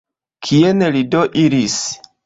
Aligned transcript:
Kien 0.47 0.81
li 0.97 1.05
do 1.13 1.23
iris? 1.45 1.81